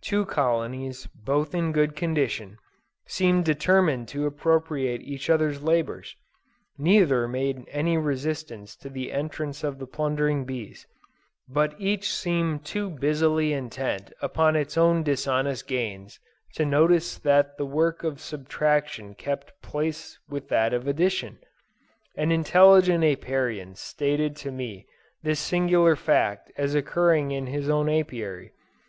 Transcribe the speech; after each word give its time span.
Two 0.00 0.24
colonies, 0.26 1.06
both 1.14 1.54
in 1.54 1.70
good 1.70 1.94
condition, 1.94 2.58
seemed 3.06 3.44
determined 3.44 4.08
to 4.08 4.26
appropriate 4.26 5.00
each 5.02 5.30
other's 5.30 5.62
labors: 5.62 6.16
neither 6.76 7.28
made 7.28 7.62
any 7.70 7.96
resistance 7.96 8.74
to 8.74 8.88
the 8.88 9.12
entrance 9.12 9.62
of 9.62 9.78
the 9.78 9.86
plundering 9.86 10.44
bees; 10.44 10.88
but 11.48 11.76
each 11.78 12.12
seemed 12.12 12.64
too 12.64 12.90
busily 12.90 13.52
intent 13.52 14.12
upon 14.20 14.56
its 14.56 14.76
own 14.76 15.04
dishonest 15.04 15.68
gains, 15.68 16.18
to 16.54 16.64
notice 16.66 17.16
that 17.16 17.56
the 17.56 17.64
work 17.66 18.02
of 18.02 18.20
subtraction 18.20 19.14
kept 19.14 19.62
pace 19.62 20.18
with 20.28 20.48
that 20.48 20.74
of 20.74 20.88
addition. 20.88 21.38
An 22.16 22.32
intelligent 22.32 23.04
Apiarian 23.04 23.76
stated 23.76 24.34
to 24.38 24.50
me 24.50 24.86
this 25.22 25.38
singular 25.38 25.94
fact 25.94 26.50
as 26.56 26.74
occurring 26.74 27.30
in 27.30 27.46
his 27.46 27.68
own 27.68 27.88
Apiary. 27.88 28.50